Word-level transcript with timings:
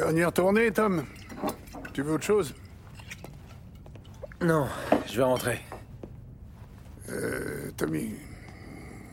Dernière 0.00 0.32
tournée, 0.32 0.70
Tom 0.70 1.04
Tu 1.92 2.00
veux 2.00 2.14
autre 2.14 2.24
chose? 2.24 2.54
Non, 4.40 4.66
je 5.06 5.18
vais 5.18 5.22
rentrer. 5.22 5.60
Euh, 7.10 7.70
Tommy, 7.76 8.14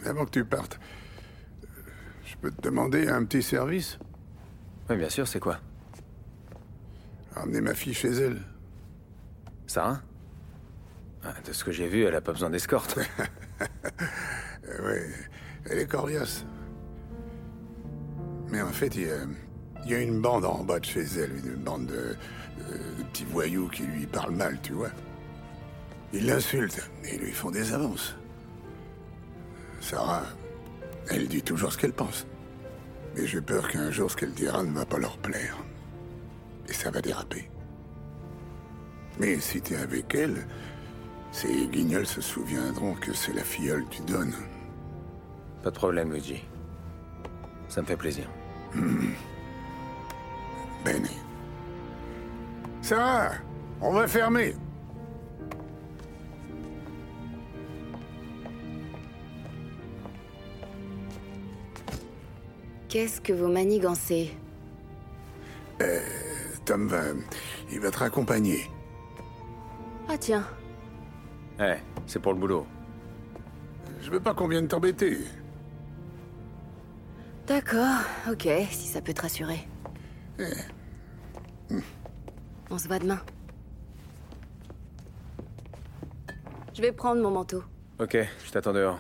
avant 0.06 0.24
que 0.24 0.30
tu 0.30 0.46
partes, 0.46 0.80
je 2.24 2.38
peux 2.38 2.52
te 2.52 2.62
demander 2.62 3.10
un 3.10 3.26
petit 3.26 3.44
service? 3.44 4.00
Oui, 4.90 4.96
bien 4.96 5.10
sûr, 5.10 5.28
c'est 5.28 5.42
quoi? 5.42 5.60
Ramener 7.36 7.60
ma 7.60 7.74
fille 7.74 7.94
chez 7.94 8.14
elle. 8.14 8.42
Sarah 9.66 10.00
Ah, 11.22 11.34
De 11.46 11.52
ce 11.52 11.66
que 11.66 11.74
j'ai 11.74 11.90
vu, 11.90 12.04
elle 12.06 12.16
a 12.16 12.22
pas 12.22 12.32
besoin 12.32 12.50
d'escorte. 12.50 12.98
Euh, 14.70 14.86
ouais, 14.86 15.08
elle 15.70 15.80
est 15.80 15.88
coriace. 15.88 16.46
Mais 18.50 18.62
en 18.62 18.68
fait, 18.74 18.94
il 18.96 19.08
y 19.08 19.10
a, 19.10 19.20
il 19.86 19.92
y 19.92 19.96
a 19.96 20.00
une 20.00 20.20
bande 20.22 20.46
en 20.46 20.64
bas 20.64 20.80
de 20.80 20.86
chez 20.86 21.04
elle, 21.18 21.32
une 21.46 21.56
bande 21.56 21.86
de, 21.88 22.16
de- 22.58 22.98
de 22.98 23.04
petits 23.12 23.26
voyous 23.26 23.68
qui 23.70 23.84
lui 23.84 24.06
parlent 24.06 24.36
mal, 24.36 24.60
tu 24.62 24.74
vois. 24.74 24.90
Ils 26.14 26.26
l'insultent 26.26 26.90
et 27.06 27.18
lui 27.18 27.32
font 27.32 27.52
des 27.52 27.74
avances. 27.74 28.16
Sarah, 29.82 30.24
elle 31.10 31.28
dit 31.28 31.42
toujours 31.42 31.72
ce 31.72 31.78
qu'elle 31.78 31.94
pense. 31.94 32.26
Mais 33.16 33.26
j'ai 33.28 33.42
peur 33.42 33.68
qu'un 33.70 33.92
jour, 33.92 34.12
ce 34.12 34.16
qu'elle 34.18 34.34
dira 34.34 34.64
ne 34.64 34.72
va 34.72 34.86
pas 34.86 34.98
leur 35.00 35.18
plaire. 35.18 35.58
Et 36.68 36.74
ça 36.74 36.92
va 36.92 37.02
déraper. 37.02 37.50
Mais 39.20 39.40
si 39.40 39.62
t'es 39.62 39.76
avec 39.78 40.14
elle, 40.16 40.46
ces 41.32 41.68
guignols 41.68 42.06
se 42.08 42.22
souviendront 42.22 42.94
que 42.96 43.14
c'est 43.14 43.34
la 43.34 43.44
filleule 43.44 43.86
du 43.90 44.00
Don. 44.12 44.30
pas 45.64 45.72
de 45.72 45.76
problème, 45.76 46.12
Luigi. 46.12 46.44
Ça 47.70 47.82
me 47.82 47.88
fait 47.88 47.98
plaisir. 47.98 48.28
Bene. 50.88 51.10
Sarah, 52.82 53.34
on 53.82 53.92
va 53.92 54.08
fermer. 54.08 54.56
Qu'est-ce 62.90 63.20
que 63.22 63.34
vous 63.34 63.48
manigancez 63.48 64.34
Tom 66.66 66.88
va... 66.88 67.02
Il 67.72 67.80
va 67.80 67.92
te 67.92 67.98
raccompagner. 68.00 68.70
Ah 70.10 70.18
tiens, 70.18 70.46
Eh, 71.60 71.76
c'est 72.06 72.22
pour 72.22 72.34
le 72.34 72.40
boulot. 72.40 72.66
Je 74.02 74.10
veux 74.10 74.20
pas 74.22 74.34
qu'on 74.34 74.48
vienne 74.48 74.68
t'embêter. 74.68 75.18
d'accord, 77.46 78.02
ok, 78.30 78.48
si 78.72 78.88
ça 78.88 79.02
peut 79.02 79.14
te 79.14 79.22
rassurer. 79.22 79.68
On 82.70 82.78
se 82.78 82.88
voit 82.88 83.00
demain. 83.00 83.20
Je 86.74 86.82
vais 86.82 86.92
prendre 86.92 87.22
mon 87.22 87.32
manteau. 87.32 87.64
Ok, 88.00 88.18
je 88.46 88.52
t'attends 88.52 88.74
dehors. 88.74 89.00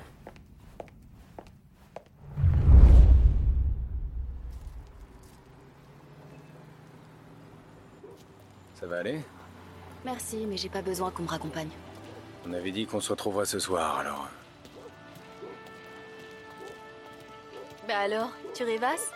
Ça 8.73 8.85
va 8.87 8.97
aller? 8.99 9.21
Merci, 10.05 10.45
mais 10.47 10.57
j'ai 10.57 10.69
pas 10.69 10.81
besoin 10.81 11.11
qu'on 11.11 11.23
me 11.23 11.27
raccompagne. 11.27 11.69
On 12.47 12.53
avait 12.53 12.71
dit 12.71 12.85
qu'on 12.85 13.01
se 13.01 13.09
retrouverait 13.09 13.45
ce 13.45 13.59
soir, 13.59 13.97
alors... 13.99 14.27
Bah 17.87 17.99
alors, 17.99 18.31
tu 18.53 18.63
rêvasses? 18.63 19.11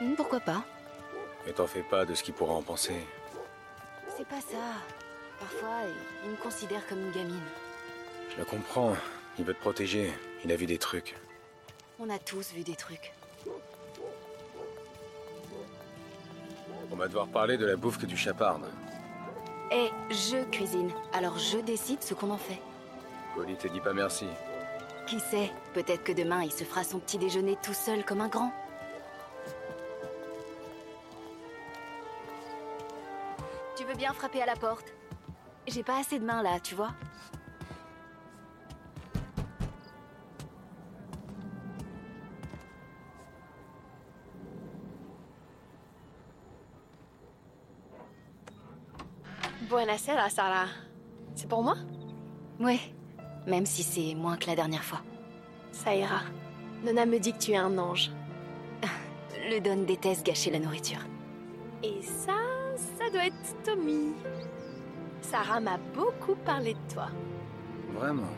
Hmm, 0.00 0.14
Pourquoi 0.14 0.40
pas? 0.40 0.64
Et 1.48 1.52
t'en 1.52 1.66
fais 1.66 1.82
pas 1.82 2.04
de 2.04 2.14
ce 2.14 2.22
qu'il 2.22 2.34
pourra 2.34 2.52
en 2.52 2.62
penser. 2.62 2.94
C'est 4.16 4.28
pas 4.28 4.40
ça. 4.40 4.82
Parfois, 5.40 5.78
il 6.24 6.30
me 6.30 6.36
considère 6.36 6.86
comme 6.86 7.00
une 7.00 7.12
gamine. 7.12 7.40
Je 8.30 8.36
le 8.36 8.44
comprends. 8.44 8.94
Il 9.38 9.44
veut 9.46 9.54
te 9.54 9.60
protéger. 9.60 10.12
Il 10.44 10.52
a 10.52 10.56
vu 10.56 10.66
des 10.66 10.78
trucs. 10.78 11.16
On 11.98 12.10
a 12.10 12.18
tous 12.18 12.52
vu 12.52 12.62
des 12.62 12.76
trucs. 12.76 13.12
On 16.90 16.96
va 16.96 17.08
devoir 17.08 17.28
parler 17.28 17.56
de 17.56 17.64
la 17.64 17.76
bouffe 17.76 17.98
que 17.98 18.06
tu 18.06 18.16
chapardes. 18.16 18.68
Et 19.72 19.88
je 20.10 20.44
cuisine, 20.50 20.90
alors 21.12 21.38
je 21.38 21.58
décide 21.58 22.02
ce 22.02 22.14
qu'on 22.14 22.30
en 22.30 22.38
fait. 22.38 22.60
Polly 23.34 23.56
te 23.56 23.68
dit 23.68 23.80
pas 23.80 23.92
merci. 23.92 24.26
Qui 25.06 25.20
sait 25.20 25.50
Peut-être 25.72 26.04
que 26.04 26.12
demain, 26.12 26.42
il 26.42 26.52
se 26.52 26.64
fera 26.64 26.84
son 26.84 26.98
petit 26.98 27.18
déjeuner 27.18 27.56
tout 27.62 27.74
seul 27.74 28.04
comme 28.04 28.20
un 28.20 28.28
grand. 28.28 28.52
Bien 33.98 34.12
frapper 34.12 34.40
à 34.40 34.46
la 34.46 34.54
porte 34.54 34.94
J'ai 35.66 35.82
pas 35.82 35.98
assez 35.98 36.18
de 36.20 36.24
mains 36.24 36.42
là, 36.42 36.60
tu 36.60 36.74
vois 36.74 36.94
Buonasera, 49.68 50.30
Sarah. 50.30 50.68
C'est 51.34 51.46
pour 51.46 51.62
moi? 51.62 51.76
Ouais, 52.58 52.80
même 53.46 53.66
si 53.66 53.82
c'est 53.82 54.14
moins 54.14 54.38
que 54.38 54.46
la 54.46 54.56
dernière 54.56 54.82
fois. 54.82 55.02
Ça 55.72 55.94
ira. 55.94 56.22
Nona 56.82 57.04
me 57.04 57.18
dit 57.18 57.34
que 57.34 57.38
tu 57.38 57.50
es 57.50 57.56
un 57.56 57.76
ange. 57.76 58.10
Le 59.50 59.60
Don 59.60 59.82
déteste 59.82 60.24
gâcher 60.24 60.50
la 60.50 60.58
nourriture. 60.58 61.00
Et 61.82 62.00
ça, 62.02 62.47
ça 63.08 63.14
doit 63.14 63.26
être 63.26 63.62
Tommy. 63.64 64.12
Sarah 65.22 65.60
m'a 65.60 65.78
beaucoup 65.94 66.34
parlé 66.44 66.74
de 66.74 66.92
toi. 66.92 67.06
Vraiment? 67.94 68.28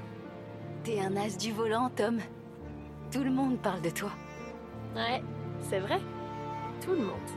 T'es 0.85 1.01
un 1.01 1.17
as 1.17 1.37
du 1.37 1.53
volant, 1.53 1.91
Tom. 1.91 2.19
Tout 3.11 3.25
le 3.25 3.31
monde 3.31 3.59
parle 3.59 3.83
de 3.83 3.91
toi. 3.91 4.11
Ouais, 4.95 5.23
c'est 5.69 5.81
vrai. 5.81 5.99
Tout 6.81 6.93
le 6.93 6.99
monde. 6.99 7.31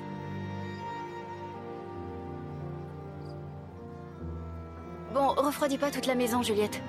Bon, 5.14 5.28
refroidis 5.30 5.80
pas 5.80 5.90
toute 5.90 6.06
la 6.06 6.16
maison, 6.16 6.44
Juliette. 6.44 6.82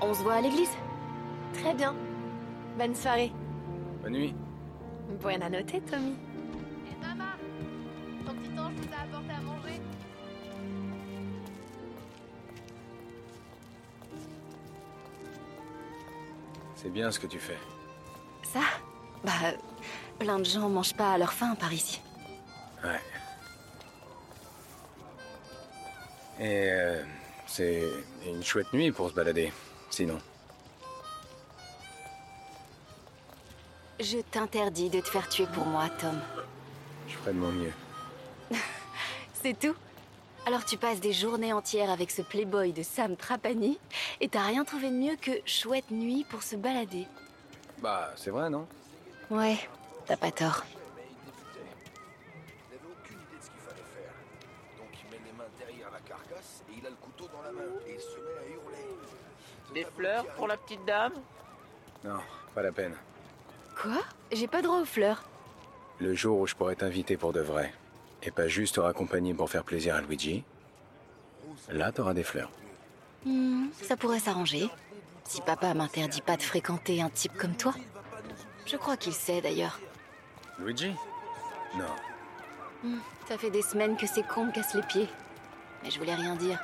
On 0.00 0.14
se 0.14 0.22
voit 0.22 0.34
à 0.34 0.40
l'église 0.40 0.70
Très 1.54 1.74
bien. 1.74 1.94
Bonne 2.78 2.94
soirée. 2.94 3.32
Bonne 4.02 4.12
nuit. 4.12 4.34
Buena 5.20 5.50
notte, 5.50 5.74
Tommy. 5.90 6.14
Et 8.50 8.54
maman, 8.54 8.70
ton 8.70 8.74
petit 8.74 8.88
ange 8.88 8.88
nous 8.88 8.94
a 8.94 9.02
apporté 9.02 9.32
à 9.32 9.40
manger. 9.40 9.80
C'est 16.76 16.90
bien 16.90 17.10
ce 17.10 17.18
que 17.20 17.26
tu 17.26 17.38
fais. 17.38 17.58
Ça 18.42 18.60
Bah, 19.24 19.32
plein 20.18 20.38
de 20.38 20.44
gens 20.44 20.68
mangent 20.68 20.94
pas 20.94 21.12
à 21.12 21.18
leur 21.18 21.32
faim 21.32 21.54
par 21.58 21.72
ici. 21.72 22.00
Ouais. 22.82 23.00
Et 26.38 26.70
euh, 26.72 27.02
c'est 27.46 27.82
une 28.26 28.42
chouette 28.42 28.72
nuit 28.72 28.92
pour 28.92 29.10
se 29.10 29.14
balader. 29.14 29.52
Sinon. 29.90 30.18
Je 33.98 34.18
t'interdis 34.18 34.88
de 34.88 35.00
te 35.00 35.08
faire 35.08 35.28
tuer 35.28 35.46
pour 35.52 35.66
moi, 35.66 35.90
Tom. 36.00 36.18
Je 37.06 37.14
ferai 37.16 37.32
de 37.34 37.38
mon 37.38 37.52
mieux. 37.52 37.72
C'est 39.32 39.58
tout 39.58 39.74
Alors 40.46 40.64
tu 40.64 40.76
passes 40.76 41.00
des 41.00 41.12
journées 41.12 41.52
entières 41.52 41.90
avec 41.90 42.10
ce 42.10 42.22
playboy 42.22 42.72
de 42.72 42.82
Sam 42.82 43.16
Trapani 43.16 43.78
et 44.20 44.28
t'as 44.28 44.42
rien 44.42 44.64
trouvé 44.64 44.90
de 44.90 44.96
mieux 44.96 45.16
que 45.16 45.30
chouette 45.46 45.90
nuit 45.90 46.24
pour 46.28 46.42
se 46.42 46.56
balader. 46.56 47.06
Bah, 47.80 48.12
c'est 48.16 48.30
vrai, 48.30 48.50
non? 48.50 48.66
Ouais, 49.30 49.58
t'as 50.06 50.16
pas 50.16 50.30
tort. 50.30 50.64
Il 50.68 50.76
n'avait 52.76 52.84
aucune 52.84 53.16
idée 53.16 53.38
de 53.38 53.42
ce 53.44 53.50
qu'il 53.50 53.60
fallait 53.60 53.82
faire. 53.94 54.12
Donc 54.78 54.88
il 55.02 55.10
met 55.10 55.20
les 55.24 55.32
mains 55.32 55.48
derrière 55.58 55.90
la 55.90 56.00
carcasse 56.00 56.62
et 56.70 56.74
il 56.78 56.86
a 56.86 56.90
le 56.90 56.96
couteau 56.96 57.28
dans 57.32 57.42
la 57.42 57.52
main. 57.52 57.70
Et 57.86 57.94
il 57.94 58.00
se 58.00 58.16
met 58.16 58.38
à 58.38 58.46
hurler. 58.52 58.86
Des 59.74 59.84
fleurs 59.84 60.26
pour 60.34 60.48
la 60.48 60.56
petite 60.56 60.84
dame? 60.84 61.12
Non, 62.04 62.18
pas 62.54 62.62
la 62.62 62.72
peine. 62.72 62.94
Quoi? 63.80 64.02
J'ai 64.32 64.48
pas 64.48 64.62
droit 64.62 64.80
aux 64.80 64.84
fleurs. 64.84 65.22
Le 65.98 66.14
jour 66.14 66.38
où 66.40 66.46
je 66.46 66.54
pourrais 66.54 66.76
t'inviter 66.76 67.16
pour 67.16 67.32
de 67.32 67.40
vrai, 67.40 67.72
et 68.22 68.30
pas 68.30 68.48
juste 68.48 68.76
te 68.76 68.80
raccompagner 68.80 69.34
pour 69.34 69.50
faire 69.50 69.64
plaisir 69.64 69.94
à 69.94 70.00
Luigi, 70.00 70.44
là 71.70 71.92
t'auras 71.92 72.14
des 72.14 72.22
fleurs. 72.22 72.50
Hmm, 73.24 73.68
ça 73.82 73.96
pourrait 73.96 74.18
s'arranger. 74.18 74.68
Si 75.24 75.40
papa 75.42 75.74
m'interdit 75.74 76.22
pas 76.22 76.36
de 76.36 76.42
fréquenter 76.42 77.02
un 77.02 77.10
type 77.10 77.36
comme 77.36 77.56
toi. 77.56 77.74
Je 78.66 78.76
crois 78.76 78.96
qu'il 78.96 79.12
sait 79.12 79.40
d'ailleurs. 79.40 79.78
Luigi? 80.58 80.92
Non. 81.76 81.84
Hmm, 82.82 82.98
ça 83.28 83.38
fait 83.38 83.50
des 83.50 83.62
semaines 83.62 83.96
que 83.96 84.06
ces 84.06 84.22
cons 84.22 84.46
me 84.46 84.52
cassent 84.52 84.74
les 84.74 84.82
pieds. 84.82 85.08
Mais 85.82 85.90
je 85.90 85.98
voulais 85.98 86.14
rien 86.14 86.34
dire. 86.34 86.62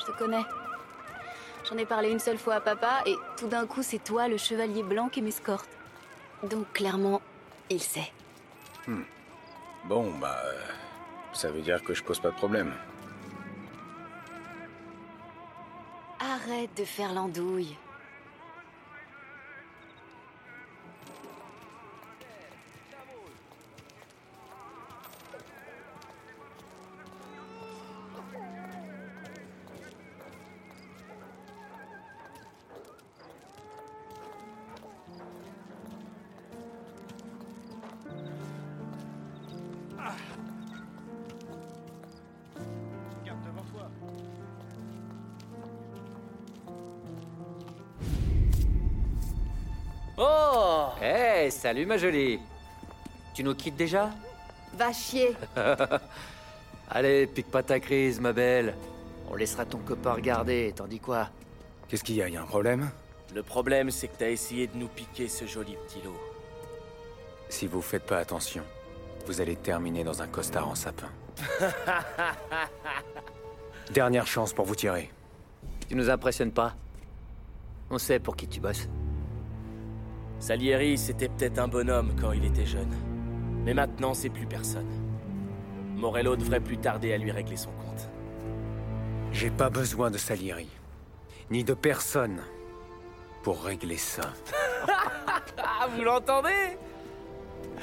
Je 0.00 0.10
te 0.10 0.18
connais. 0.18 0.42
J'en 1.68 1.76
ai 1.76 1.86
parlé 1.86 2.10
une 2.10 2.18
seule 2.18 2.38
fois 2.38 2.56
à 2.56 2.60
papa 2.60 3.02
et 3.06 3.14
tout 3.36 3.46
d'un 3.46 3.66
coup 3.66 3.82
c'est 3.82 4.02
toi 4.02 4.28
le 4.28 4.36
chevalier 4.36 4.82
blanc 4.82 5.08
qui 5.08 5.22
m'escorte. 5.22 5.68
Donc 6.42 6.72
clairement, 6.72 7.22
il 7.70 7.80
sait. 7.80 8.10
Bon, 9.84 10.12
bah... 10.18 10.38
Ça 11.32 11.50
veut 11.50 11.62
dire 11.62 11.82
que 11.82 11.94
je 11.94 12.02
pose 12.02 12.20
pas 12.20 12.30
de 12.30 12.36
problème. 12.36 12.74
Arrête 16.20 16.70
de 16.76 16.84
faire 16.84 17.12
l'andouille. 17.14 17.76
Hey, 51.04 51.50
salut 51.50 51.84
ma 51.84 51.96
jolie 51.96 52.38
Tu 53.34 53.42
nous 53.42 53.56
quittes 53.56 53.74
déjà 53.74 54.10
Va 54.74 54.92
chier. 54.92 55.36
Allez, 56.88 57.26
pique 57.26 57.50
pas 57.50 57.64
ta 57.64 57.80
crise, 57.80 58.20
ma 58.20 58.32
belle. 58.32 58.76
On 59.28 59.34
laissera 59.34 59.64
ton 59.64 59.78
copain 59.78 60.12
regarder, 60.12 60.72
t'en 60.76 60.86
dis 60.86 61.00
quoi 61.00 61.28
Qu'est-ce 61.88 62.04
qu'il 62.04 62.14
y 62.14 62.22
a 62.22 62.28
Y 62.28 62.36
a 62.36 62.42
un 62.42 62.46
problème? 62.46 62.88
Le 63.34 63.42
problème, 63.42 63.90
c'est 63.90 64.06
que 64.06 64.16
t'as 64.16 64.30
essayé 64.30 64.68
de 64.68 64.76
nous 64.76 64.86
piquer 64.86 65.26
ce 65.26 65.44
joli 65.44 65.76
petit 65.88 66.00
lot. 66.04 66.16
Si 67.48 67.66
vous 67.66 67.82
faites 67.82 68.06
pas 68.06 68.18
attention, 68.18 68.62
vous 69.26 69.40
allez 69.40 69.56
terminer 69.56 70.04
dans 70.04 70.22
un 70.22 70.28
costard 70.28 70.68
en 70.68 70.76
sapin. 70.76 71.10
Dernière 73.90 74.28
chance 74.28 74.52
pour 74.52 74.66
vous 74.66 74.76
tirer. 74.76 75.10
Tu 75.88 75.96
nous 75.96 76.10
impressionnes 76.10 76.52
pas? 76.52 76.76
On 77.90 77.98
sait 77.98 78.20
pour 78.20 78.36
qui 78.36 78.46
tu 78.46 78.60
bosses. 78.60 78.86
Salieri, 80.42 80.98
c'était 80.98 81.28
peut-être 81.28 81.60
un 81.60 81.68
bonhomme 81.68 82.16
quand 82.20 82.32
il 82.32 82.44
était 82.44 82.66
jeune. 82.66 82.92
Mais 83.64 83.74
maintenant, 83.74 84.12
c'est 84.12 84.28
plus 84.28 84.44
personne. 84.44 84.88
Morello 85.94 86.34
devrait 86.34 86.58
plus 86.58 86.78
tarder 86.78 87.12
à 87.12 87.16
lui 87.16 87.30
régler 87.30 87.56
son 87.56 87.70
compte. 87.70 88.08
J'ai 89.30 89.50
pas 89.50 89.70
besoin 89.70 90.10
de 90.10 90.18
Salieri. 90.18 90.68
Ni 91.48 91.62
de 91.62 91.74
personne. 91.74 92.40
Pour 93.44 93.62
régler 93.62 93.96
ça. 93.96 94.32
Ah, 95.58 95.86
vous 95.94 96.02
l'entendez? 96.02 96.76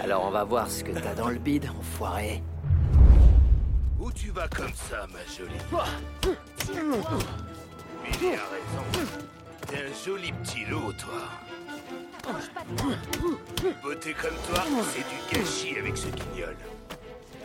Alors 0.01 0.25
on 0.25 0.31
va 0.31 0.44
voir 0.44 0.69
ce 0.69 0.83
que 0.83 0.91
t'as 0.91 1.15
dans 1.15 1.29
le 1.29 1.39
bide, 1.39 1.69
enfoiré. 1.79 2.44
Où 4.01 4.12
tu 4.12 4.31
vas 4.31 4.50
comme 4.50 4.73
ça, 4.73 5.07
ma 5.13 5.23
jolie 5.33 5.53
Billy 8.03 8.33
a 8.33 8.44
raison. 8.51 9.07
T'es 9.65 9.77
un 9.77 10.05
joli 10.05 10.33
petit 10.33 10.65
lot, 10.65 10.91
toi. 11.00 11.21
Beauté 13.83 14.13
comme 14.13 14.37
toi, 14.47 14.63
c'est 14.91 15.05
du 15.07 15.17
gâchis 15.39 15.77
avec 15.79 15.97
ce 15.97 16.07
guignol. 16.07 16.55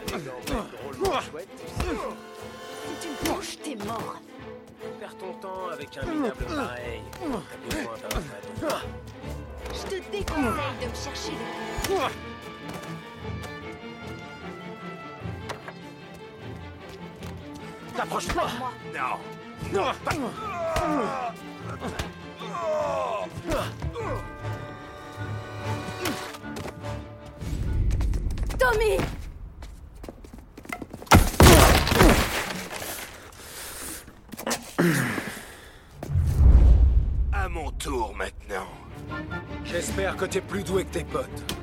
Si 0.07 0.15
tu 3.01 3.09
me 3.09 3.17
touches, 3.25 3.59
t'es 3.63 3.77
mort. 3.77 4.17
Perds 5.01 5.17
ton 5.17 5.33
temps 5.35 5.69
avec 5.73 5.97
un 5.97 6.05
minable 6.07 6.45
pareil. 6.45 7.01
T'as 7.13 7.27
besoin 7.77 7.97
d'un 7.97 8.69
ado. 8.69 8.77
Je 9.73 9.83
te 9.89 9.97
déconseille 10.11 10.79
de 10.83 10.87
me 10.87 10.95
chercher 10.95 11.33
des 11.89 11.95
T'approches 17.97 18.29
pas. 18.29 18.51
Non. 18.95 19.15
Non, 19.73 19.93
pas... 20.05 20.15
À 37.33 37.49
mon 37.51 37.71
tour 37.73 38.15
maintenant. 38.17 38.67
J'espère 39.65 40.17
que 40.17 40.25
t'es 40.25 40.41
plus 40.41 40.65
doué 40.65 40.85
que 40.85 40.93
tes 40.93 41.05
potes. 41.05 41.55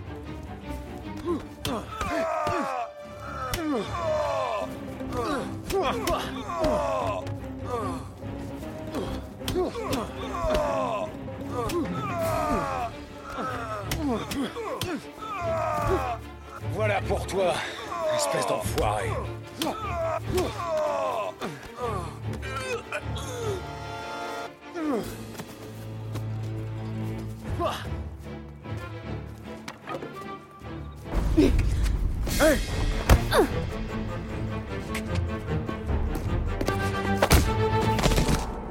Voilà 16.70 17.02
pour 17.02 17.26
toi, 17.28 17.54
espèce 18.16 18.48
d'enfoiré. 18.48 19.10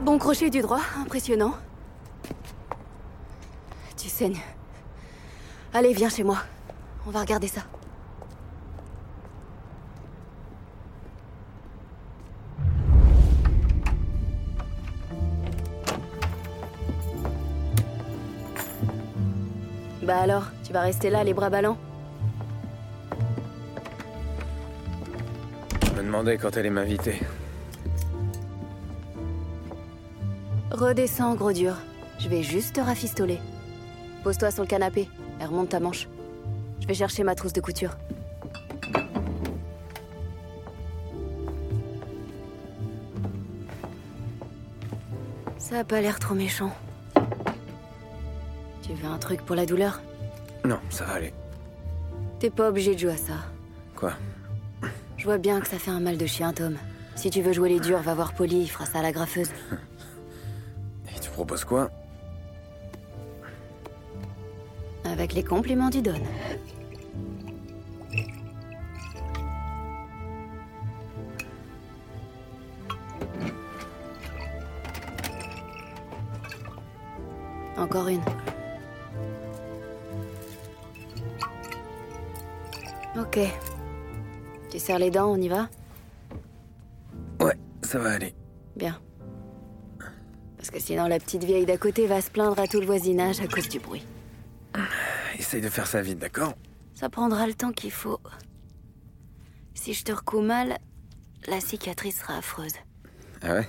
Bon 0.02 0.18
crochet 0.18 0.50
du 0.50 0.60
droit, 0.60 0.80
impressionnant. 0.98 1.54
Tu 3.96 4.08
saignes. 4.08 4.40
Allez, 5.72 5.92
viens 5.92 6.08
chez 6.08 6.24
moi. 6.24 6.38
On 7.06 7.10
va 7.10 7.20
regarder 7.20 7.48
ça. 7.48 7.62
Bah 20.10 20.18
alors, 20.18 20.46
tu 20.64 20.72
vas 20.72 20.80
rester 20.80 21.08
là, 21.08 21.22
les 21.22 21.34
bras 21.34 21.50
ballants 21.50 21.78
Je 25.86 25.90
me 25.92 26.02
demandais 26.02 26.36
quand 26.36 26.50
elle 26.54 26.58
allait 26.58 26.70
m'inviter. 26.70 27.20
Redescends, 30.72 31.36
gros 31.36 31.52
dur. 31.52 31.76
Je 32.18 32.28
vais 32.28 32.42
juste 32.42 32.74
te 32.74 32.80
rafistoler. 32.80 33.38
Pose-toi 34.24 34.50
sur 34.50 34.64
le 34.64 34.68
canapé 34.68 35.08
et 35.40 35.44
remonte 35.44 35.68
ta 35.68 35.78
manche. 35.78 36.08
Je 36.80 36.88
vais 36.88 36.94
chercher 36.94 37.22
ma 37.22 37.36
trousse 37.36 37.52
de 37.52 37.60
couture. 37.60 37.96
Ça 45.58 45.78
a 45.78 45.84
pas 45.84 46.00
l'air 46.00 46.18
trop 46.18 46.34
méchant. 46.34 46.72
Tu 48.90 48.96
veux 48.96 49.08
un 49.08 49.18
truc 49.18 49.42
pour 49.42 49.54
la 49.54 49.66
douleur 49.66 50.00
Non, 50.64 50.80
ça 50.88 51.04
va 51.04 51.12
aller. 51.12 51.32
T'es 52.40 52.50
pas 52.50 52.70
obligé 52.70 52.92
de 52.94 52.98
jouer 52.98 53.12
à 53.12 53.16
ça. 53.16 53.34
Quoi? 53.94 54.14
Je 55.16 55.24
vois 55.24 55.38
bien 55.38 55.60
que 55.60 55.68
ça 55.68 55.78
fait 55.78 55.92
un 55.92 56.00
mal 56.00 56.18
de 56.18 56.26
chien, 56.26 56.52
Tom. 56.52 56.76
Si 57.14 57.30
tu 57.30 57.40
veux 57.40 57.52
jouer 57.52 57.68
les 57.68 57.78
durs, 57.78 58.00
va 58.00 58.14
voir 58.14 58.34
Polly, 58.34 58.62
il 58.62 58.66
fera 58.66 58.86
ça 58.86 58.98
à 58.98 59.02
la 59.02 59.12
graffeuse. 59.12 59.50
Et 61.16 61.20
tu 61.20 61.30
proposes 61.30 61.64
quoi? 61.64 61.88
Avec 65.04 65.34
les 65.34 65.44
compliments 65.44 65.90
du 65.90 66.02
Don. 66.02 66.20
Encore 77.76 78.08
une. 78.08 78.20
Ok. 83.20 83.38
Tu 84.70 84.78
serres 84.78 84.98
les 84.98 85.10
dents, 85.10 85.30
on 85.30 85.36
y 85.36 85.48
va? 85.48 85.68
Ouais, 87.40 87.58
ça 87.82 87.98
va 87.98 88.12
aller. 88.12 88.34
Bien. 88.76 88.98
Parce 90.56 90.70
que 90.70 90.80
sinon 90.80 91.06
la 91.06 91.18
petite 91.18 91.44
vieille 91.44 91.66
d'à 91.66 91.76
côté 91.76 92.06
va 92.06 92.20
se 92.20 92.30
plaindre 92.30 92.58
à 92.58 92.66
tout 92.66 92.80
le 92.80 92.86
voisinage 92.86 93.40
à 93.40 93.46
cause 93.46 93.68
du 93.68 93.78
bruit. 93.78 94.04
Essaye 95.38 95.60
de 95.60 95.68
faire 95.68 95.86
ça 95.86 96.00
vite, 96.00 96.18
d'accord? 96.18 96.54
Ça 96.94 97.08
prendra 97.08 97.46
le 97.46 97.54
temps 97.54 97.72
qu'il 97.72 97.90
faut. 97.90 98.20
Si 99.74 99.94
je 99.94 100.04
te 100.04 100.12
recoue 100.12 100.42
mal, 100.42 100.78
la 101.46 101.60
cicatrice 101.60 102.20
sera 102.20 102.36
affreuse. 102.36 102.74
Ah 103.42 103.54
ouais? 103.54 103.68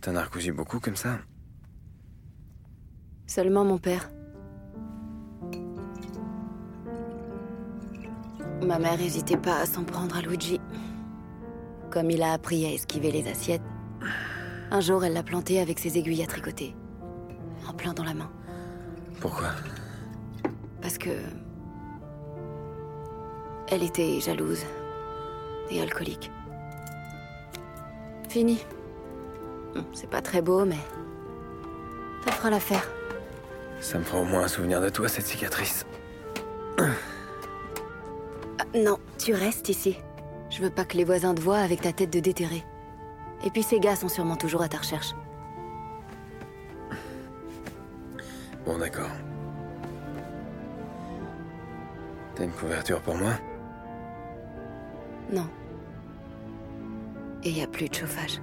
T'en 0.00 0.16
as 0.16 0.24
recousu 0.24 0.52
beaucoup 0.52 0.80
comme 0.80 0.96
ça? 0.96 1.18
Seulement 3.26 3.64
mon 3.64 3.78
père. 3.78 4.10
Ma 8.62 8.78
mère 8.78 9.00
hésitait 9.00 9.36
pas 9.36 9.58
à 9.60 9.66
s'en 9.66 9.84
prendre 9.84 10.16
à 10.16 10.20
Luigi. 10.22 10.60
Comme 11.90 12.10
il 12.10 12.22
a 12.22 12.32
appris 12.32 12.66
à 12.66 12.72
esquiver 12.72 13.10
les 13.10 13.28
assiettes, 13.28 13.62
un 14.70 14.80
jour 14.80 15.04
elle 15.04 15.12
l'a 15.12 15.22
planté 15.22 15.60
avec 15.60 15.78
ses 15.78 15.98
aiguilles 15.98 16.22
à 16.22 16.26
tricoter. 16.26 16.74
En 17.68 17.72
plein 17.72 17.92
dans 17.92 18.04
la 18.04 18.14
main. 18.14 18.30
Pourquoi? 19.20 19.48
Parce 20.80 20.98
que. 20.98 21.10
Elle 23.68 23.82
était 23.82 24.20
jalouse. 24.20 24.64
Et 25.70 25.80
alcoolique. 25.80 26.30
Fini. 28.28 28.60
Hum, 29.74 29.84
C'est 29.92 30.08
pas 30.08 30.22
très 30.22 30.42
beau, 30.42 30.64
mais. 30.64 30.78
Ça 32.24 32.32
fera 32.32 32.50
l'affaire. 32.50 32.88
Ça 33.80 33.98
me 33.98 34.04
fera 34.04 34.20
au 34.20 34.24
moins 34.24 34.44
un 34.44 34.48
souvenir 34.48 34.80
de 34.80 34.88
toi, 34.88 35.08
cette 35.08 35.26
cicatrice. 35.26 35.84
Non, 38.76 38.98
tu 39.16 39.32
restes 39.32 39.70
ici. 39.70 39.96
Je 40.50 40.60
veux 40.60 40.70
pas 40.70 40.84
que 40.84 40.98
les 40.98 41.04
voisins 41.04 41.34
te 41.34 41.40
voient 41.40 41.58
avec 41.58 41.80
ta 41.80 41.92
tête 41.92 42.12
de 42.12 42.20
déterré. 42.20 42.62
Et 43.44 43.50
puis 43.50 43.62
ces 43.62 43.80
gars 43.80 43.96
sont 43.96 44.08
sûrement 44.08 44.36
toujours 44.36 44.60
à 44.60 44.68
ta 44.68 44.78
recherche. 44.78 45.14
Bon, 48.66 48.76
d'accord. 48.78 49.10
T'as 52.34 52.44
une 52.44 52.52
couverture 52.52 53.00
pour 53.00 53.14
moi? 53.14 53.32
Non. 55.32 55.46
Et 57.44 57.50
y 57.50 57.62
a 57.62 57.66
plus 57.66 57.88
de 57.88 57.94
chauffage. 57.94 58.42